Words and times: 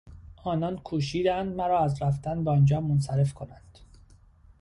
آنان 0.43 0.77
کوشیدند 0.77 1.55
مرا 1.55 1.79
از 1.79 2.01
رفتن 2.01 2.43
به 2.43 2.51
آنجا 2.51 2.81
منصرف 2.81 3.33
کنند. 3.33 3.79